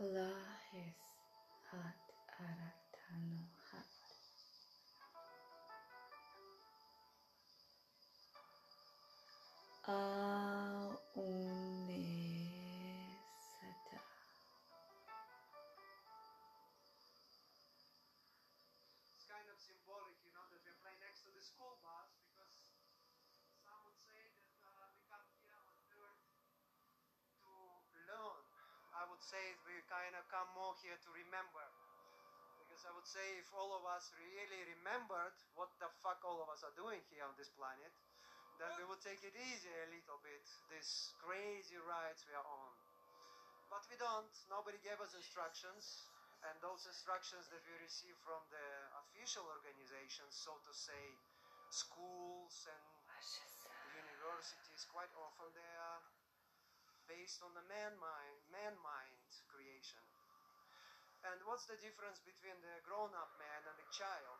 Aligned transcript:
Lahes 0.00 0.96
hat 1.68 2.00
aratano 2.40 3.44
hat. 3.68 3.84
Aunesata. 9.84 10.40
It's 19.12 19.26
kind 19.28 19.44
of 19.52 19.60
symbolic, 19.60 20.16
you 20.24 20.32
know, 20.32 20.48
that 20.48 20.64
we're 20.64 20.80
playing 20.80 20.96
next 21.04 21.28
to 21.28 21.30
the 21.36 21.44
school 21.44 21.76
bus 21.84 21.99
would 29.20 29.36
say 29.36 29.52
we 29.68 29.76
kind 29.84 30.16
of 30.16 30.24
come 30.32 30.48
more 30.56 30.72
here 30.80 30.96
to 30.96 31.10
remember. 31.12 31.60
Because 32.56 32.88
I 32.88 32.92
would 32.96 33.04
say 33.04 33.20
if 33.36 33.52
all 33.52 33.76
of 33.76 33.84
us 33.84 34.08
really 34.16 34.64
remembered 34.80 35.36
what 35.60 35.68
the 35.76 35.92
fuck 36.00 36.24
all 36.24 36.40
of 36.40 36.48
us 36.48 36.64
are 36.64 36.72
doing 36.72 37.04
here 37.12 37.28
on 37.28 37.36
this 37.36 37.52
planet, 37.52 37.92
then 38.56 38.72
we 38.80 38.88
would 38.88 39.04
take 39.04 39.20
it 39.20 39.36
easy 39.36 39.68
a 39.68 39.92
little 39.92 40.16
bit, 40.24 40.40
these 40.72 41.12
crazy 41.20 41.76
rides 41.84 42.24
we 42.24 42.32
are 42.32 42.48
on. 42.48 42.72
But 43.68 43.84
we 43.92 44.00
don't. 44.00 44.32
Nobody 44.48 44.80
gave 44.80 44.96
us 45.04 45.12
instructions. 45.12 46.08
And 46.48 46.56
those 46.64 46.88
instructions 46.88 47.44
that 47.52 47.60
we 47.60 47.76
receive 47.84 48.16
from 48.24 48.40
the 48.48 48.68
official 49.04 49.44
organizations, 49.52 50.32
so 50.32 50.56
to 50.64 50.72
say, 50.72 51.12
schools 51.68 52.64
and 52.72 52.84
universities, 54.00 54.88
quite 54.88 55.12
often 55.12 55.52
they 55.52 55.72
are 55.76 56.00
based 57.10 57.42
on 57.42 57.50
the 57.58 57.66
man 57.66 57.98
mind, 57.98 58.38
man 58.54 58.78
mind 58.86 59.18
creation. 59.50 59.98
And 61.26 61.42
what's 61.42 61.66
the 61.66 61.76
difference 61.82 62.22
between 62.22 62.54
the 62.62 62.78
grown-up 62.86 63.34
man 63.34 63.60
and 63.66 63.76
the 63.76 63.90
child? 63.90 64.38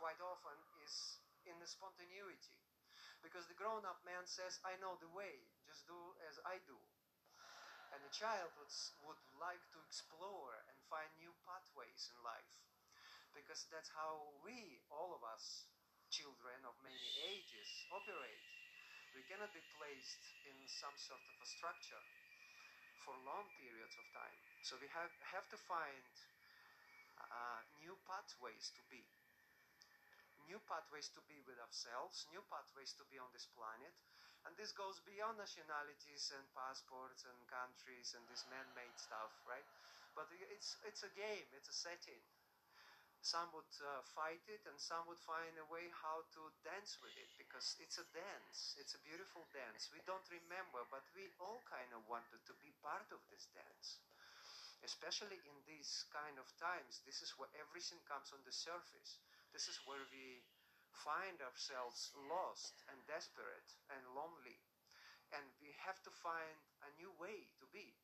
Quite 0.00 0.18
often 0.24 0.56
is 0.80 1.20
in 1.44 1.54
the 1.60 1.68
spontaneity. 1.68 2.58
Because 3.20 3.44
the 3.46 3.60
grown-up 3.60 4.00
man 4.08 4.24
says, 4.24 4.56
I 4.64 4.80
know 4.80 4.96
the 4.98 5.12
way, 5.12 5.44
just 5.68 5.84
do 5.84 5.96
as 6.32 6.40
I 6.48 6.64
do. 6.64 6.80
And 7.92 8.00
the 8.00 8.16
child 8.16 8.50
would, 8.56 8.72
would 9.04 9.22
like 9.36 9.62
to 9.76 9.84
explore 9.84 10.64
and 10.66 10.76
find 10.88 11.06
new 11.20 11.30
pathways 11.44 12.08
in 12.08 12.18
life. 12.24 12.52
Because 13.36 13.68
that's 13.68 13.92
how 13.92 14.32
we, 14.42 14.80
all 14.88 15.12
of 15.14 15.22
us, 15.22 15.68
children 16.08 16.58
of 16.64 16.74
many 16.82 17.08
ages, 17.30 17.68
operate. 17.92 18.53
We 19.14 19.22
cannot 19.30 19.54
be 19.54 19.62
placed 19.78 20.22
in 20.42 20.56
some 20.66 20.94
sort 20.98 21.22
of 21.22 21.34
a 21.38 21.46
structure 21.46 22.02
for 23.06 23.14
long 23.22 23.46
periods 23.62 23.94
of 23.94 24.06
time. 24.10 24.36
So 24.66 24.74
we 24.82 24.90
have, 24.90 25.12
have 25.30 25.46
to 25.54 25.58
find 25.70 26.10
uh, 27.22 27.60
new 27.78 27.94
pathways 28.10 28.74
to 28.74 28.82
be. 28.90 29.06
New 30.50 30.58
pathways 30.66 31.08
to 31.14 31.22
be 31.30 31.38
with 31.46 31.56
ourselves, 31.62 32.26
new 32.34 32.42
pathways 32.50 32.92
to 32.98 33.04
be 33.06 33.16
on 33.16 33.30
this 33.30 33.46
planet. 33.54 33.94
And 34.44 34.52
this 34.60 34.76
goes 34.76 35.00
beyond 35.08 35.40
nationalities 35.40 36.34
and 36.36 36.44
passports 36.52 37.24
and 37.24 37.38
countries 37.48 38.12
and 38.12 38.24
this 38.28 38.44
man-made 38.52 38.98
stuff, 38.98 39.32
right? 39.48 39.64
But 40.12 40.28
it's, 40.52 40.76
it's 40.84 41.00
a 41.06 41.12
game, 41.16 41.48
it's 41.56 41.70
a 41.70 41.76
setting. 41.76 42.20
Some 43.24 43.48
would 43.56 43.72
uh, 43.80 44.04
fight 44.12 44.44
it 44.52 44.60
and 44.68 44.76
some 44.76 45.00
would 45.08 45.16
find 45.24 45.56
a 45.56 45.64
way 45.72 45.88
how 45.88 46.28
to 46.36 46.42
dance 46.60 47.00
with 47.00 47.16
it 47.16 47.32
because 47.40 47.72
it's 47.80 47.96
a 47.96 48.04
dance. 48.12 48.76
It's 48.76 48.92
a 48.92 49.00
beautiful 49.00 49.48
dance. 49.56 49.88
We 49.88 50.04
don't 50.04 50.28
remember, 50.28 50.84
but 50.92 51.08
we 51.16 51.32
all 51.40 51.64
kind 51.64 51.88
of 51.96 52.04
wanted 52.04 52.44
to 52.44 52.54
be 52.60 52.68
part 52.84 53.08
of 53.16 53.24
this 53.32 53.48
dance. 53.56 53.96
Especially 54.84 55.40
in 55.40 55.56
these 55.64 56.04
kind 56.12 56.36
of 56.36 56.44
times, 56.60 57.00
this 57.08 57.24
is 57.24 57.32
where 57.40 57.48
everything 57.56 57.96
comes 58.04 58.28
on 58.36 58.44
the 58.44 58.52
surface. 58.52 59.16
This 59.56 59.72
is 59.72 59.80
where 59.88 60.04
we 60.12 60.44
find 60.92 61.40
ourselves 61.40 62.12
lost 62.28 62.84
and 62.92 63.00
desperate 63.08 63.72
and 63.88 64.04
lonely. 64.12 64.60
And 65.32 65.48
we 65.64 65.72
have 65.80 65.96
to 66.04 66.12
find 66.12 66.60
a 66.84 66.92
new 67.00 67.08
way 67.16 67.48
to 67.56 67.64
be. 67.72 67.96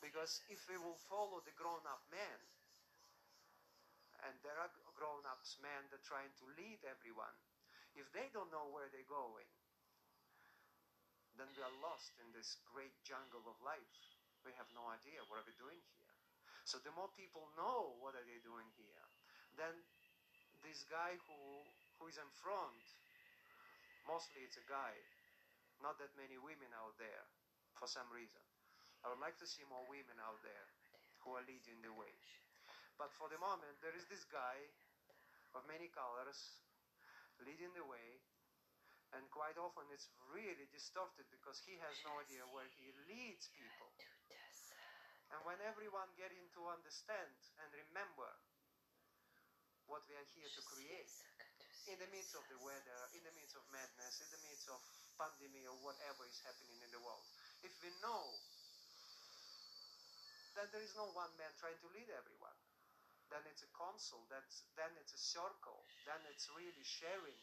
Because 0.00 0.40
if 0.48 0.64
we 0.64 0.80
will 0.80 0.96
follow 1.12 1.44
the 1.44 1.52
grown 1.60 1.84
up 1.84 2.08
man, 2.08 2.40
and 4.26 4.34
there 4.42 4.58
are 4.58 4.70
grown 4.98 5.22
ups 5.30 5.58
men 5.62 5.86
that 5.90 6.02
are 6.02 6.08
trying 6.08 6.32
to 6.42 6.46
lead 6.58 6.82
everyone, 6.82 7.34
if 7.94 8.10
they 8.14 8.30
don't 8.34 8.50
know 8.50 8.70
where 8.70 8.90
they're 8.90 9.06
going, 9.06 9.48
then 11.38 11.50
we 11.54 11.62
are 11.62 11.76
lost 11.82 12.18
in 12.18 12.28
this 12.34 12.58
great 12.66 12.94
jungle 13.06 13.46
of 13.46 13.58
life. 13.62 13.94
We 14.42 14.50
have 14.58 14.70
no 14.74 14.86
idea 14.90 15.22
what 15.30 15.42
are 15.42 15.46
we 15.46 15.54
doing 15.54 15.78
here. 15.78 16.14
So 16.66 16.82
the 16.82 16.94
more 16.94 17.10
people 17.14 17.46
know 17.54 17.94
what 18.02 18.18
are 18.18 18.26
they 18.26 18.42
doing 18.42 18.66
here, 18.74 19.06
then 19.54 19.74
this 20.66 20.82
guy 20.90 21.14
who 21.26 21.62
who 21.98 22.06
is 22.06 22.18
in 22.18 22.30
front, 22.38 22.82
mostly 24.06 24.46
it's 24.46 24.58
a 24.58 24.66
guy, 24.70 24.94
not 25.82 25.98
that 25.98 26.14
many 26.14 26.38
women 26.38 26.70
out 26.78 26.94
there, 26.98 27.26
for 27.74 27.90
some 27.90 28.06
reason. 28.14 28.42
I 29.02 29.10
would 29.10 29.22
like 29.22 29.38
to 29.42 29.46
see 29.50 29.66
more 29.66 29.82
women 29.90 30.18
out 30.22 30.38
there 30.46 30.66
who 31.22 31.34
are 31.34 31.42
leading 31.46 31.82
the 31.82 31.94
way. 31.94 32.14
But 32.98 33.14
for 33.14 33.30
the 33.30 33.38
moment, 33.38 33.78
there 33.78 33.94
is 33.94 34.10
this 34.10 34.26
guy 34.26 34.58
of 35.54 35.62
many 35.70 35.86
colors 35.94 36.58
leading 37.46 37.70
the 37.78 37.86
way, 37.86 38.18
and 39.14 39.22
quite 39.30 39.54
often 39.54 39.86
it's 39.94 40.10
really 40.34 40.66
distorted 40.74 41.30
because 41.30 41.62
he 41.62 41.78
has 41.78 41.94
no 42.02 42.18
idea 42.18 42.42
where 42.50 42.66
he 42.74 42.90
leads 43.06 43.48
people. 43.54 43.94
And 45.30 45.40
when 45.46 45.62
everyone 45.62 46.10
get 46.18 46.34
into 46.34 46.66
understand 46.66 47.38
and 47.62 47.70
remember 47.86 48.28
what 49.86 50.02
we 50.10 50.18
are 50.18 50.28
here 50.34 50.50
to 50.50 50.62
create, 50.66 51.14
in 51.88 51.96
the 51.96 52.10
midst 52.12 52.36
of 52.36 52.44
the 52.52 52.60
weather, 52.60 53.00
in 53.16 53.24
the 53.24 53.32
midst 53.32 53.56
of 53.56 53.64
madness, 53.72 54.20
in 54.20 54.28
the 54.28 54.42
midst 54.44 54.68
of 54.68 54.76
pandemic 55.16 55.64
or 55.64 55.78
whatever 55.80 56.28
is 56.28 56.36
happening 56.44 56.76
in 56.84 56.90
the 56.92 57.00
world, 57.00 57.24
if 57.64 57.72
we 57.80 57.88
know 58.04 58.36
that 60.58 60.68
there 60.74 60.84
is 60.84 60.92
no 60.98 61.08
one 61.16 61.32
man 61.40 61.48
trying 61.56 61.78
to 61.80 61.88
lead 61.96 62.10
everyone, 62.12 62.58
then 63.28 63.44
it's 63.48 63.60
a 63.64 63.70
council, 63.76 64.24
that's, 64.32 64.64
then 64.76 64.88
it's 65.00 65.12
a 65.12 65.20
circle, 65.20 65.84
then 66.08 66.20
it's 66.32 66.48
really 66.52 66.84
sharing. 66.84 67.36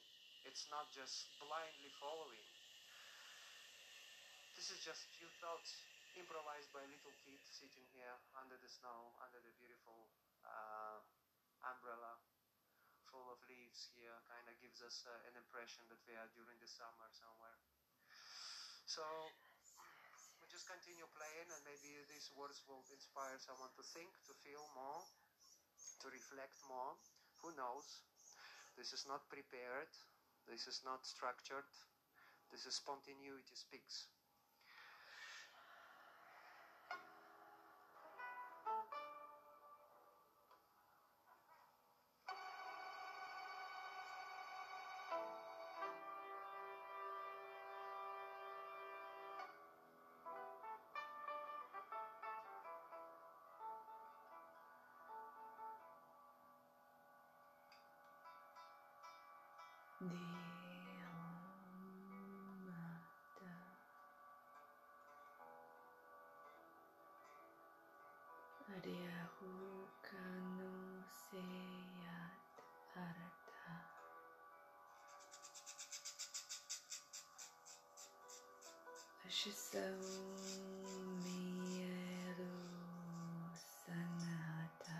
It's 0.45 0.69
not 0.69 0.89
just 0.93 1.29
blindly 1.41 1.89
following. 1.97 2.45
This 4.53 4.69
is 4.69 4.81
just 4.81 5.05
few 5.17 5.29
thoughts 5.41 5.73
improvised 6.15 6.71
by 6.71 6.85
a 6.85 6.89
little 6.89 7.13
kid 7.25 7.41
sitting 7.49 7.85
here 7.91 8.15
under 8.39 8.55
the 8.61 8.69
snow, 8.69 9.13
under 9.19 9.41
the 9.41 9.53
beautiful 9.59 10.09
uh, 10.45 11.01
umbrella 11.65 12.17
full 13.11 13.27
of 13.29 13.41
leaves 13.49 13.91
here. 13.97 14.15
Kind 14.29 14.47
of 14.47 14.55
gives 14.63 14.79
us 14.85 15.03
uh, 15.05 15.29
an 15.29 15.35
impression 15.35 15.85
that 15.91 15.99
we 16.07 16.13
are 16.15 16.29
during 16.37 16.57
the 16.61 16.69
summer 16.69 17.09
somewhere. 17.11 17.57
So 18.85 19.03
we 20.39 20.47
just 20.47 20.69
continue 20.69 21.09
playing, 21.17 21.49
and 21.51 21.61
maybe 21.65 21.99
these 22.07 22.29
words 22.37 22.61
will 22.69 22.85
inspire 22.93 23.35
someone 23.41 23.73
to 23.75 23.83
think, 23.97 24.13
to 24.29 24.33
feel 24.45 24.63
more, 24.77 25.03
to 26.01 26.07
reflect 26.11 26.57
more. 26.67 26.97
Who 27.43 27.55
knows? 27.55 28.03
This 28.77 28.91
is 28.91 29.05
not 29.07 29.29
prepared. 29.29 29.91
This 30.47 30.67
is 30.67 30.81
not 30.83 31.05
structured. 31.05 31.69
This 32.51 32.65
is 32.65 32.75
spontaneity 32.75 33.55
speaks. 33.55 34.07
Ariahu 68.75 69.87
kanu 70.03 70.99
seyat 71.07 72.55
arata. 72.91 73.75
Ashisau 79.27 80.03
mieru 81.23 82.55
sanata. 83.79 84.99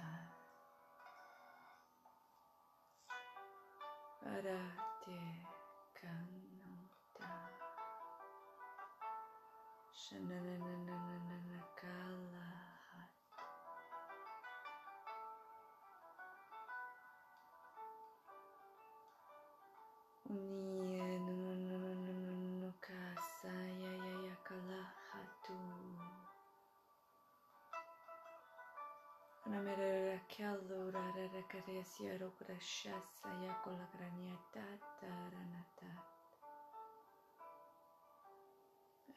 Rakaresia 31.55 32.19
Rukrashasa 32.19 33.29
Yakola 33.39 33.87
Graniata 33.95 34.65
Taranata 34.99 35.87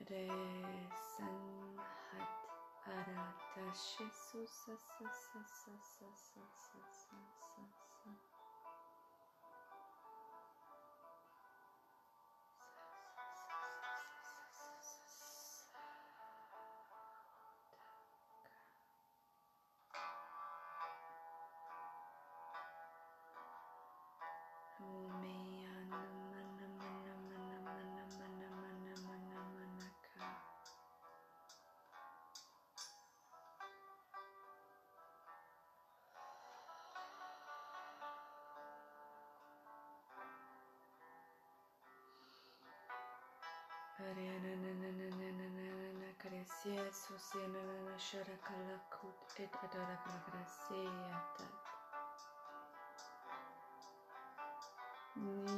Re 0.09 0.31
Sanhat 0.95 2.31
Arata 2.87 3.67
Sa 3.75 4.39
Gracias, 46.25 47.07
Susana, 47.07 47.97
Shara 47.99 48.37
Kalakut, 48.43 49.15
et 49.39 49.49
Adara 49.63 49.97
Kalakra 50.03 50.45
Seyata. 50.47 51.78
Mm. 55.19 55.58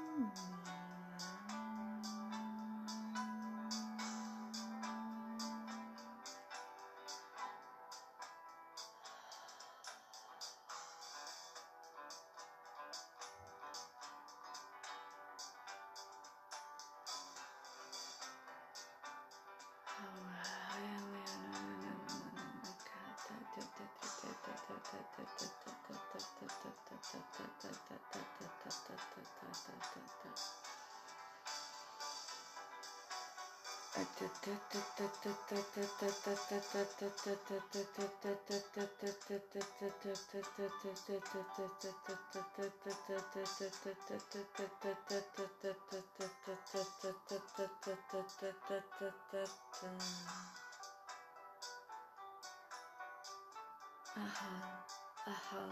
Aha, 54.15 54.85
aha, 55.25 55.63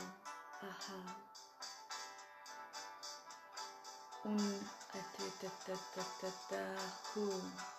aha. 0.61 0.99
Un, 4.25 4.69
a 4.93 5.01
ta 5.15 5.25
ta 5.39 5.49
ta 5.65 5.75
ta 5.93 6.03
ta 6.19 6.29
ta, 6.49 6.61
cool. 7.13 7.78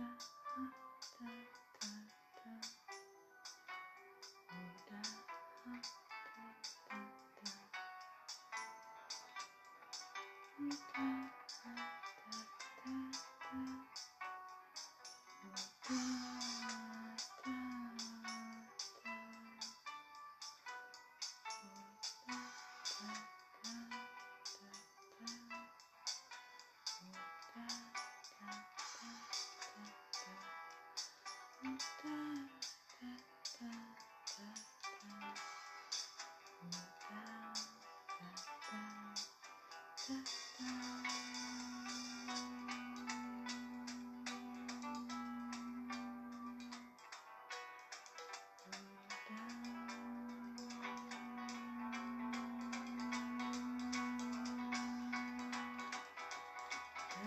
da, 0.00 0.06
da. 1.20 1.59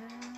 Yeah. 0.01 0.32